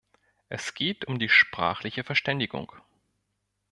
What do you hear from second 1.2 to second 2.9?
sprachliche Verständigung.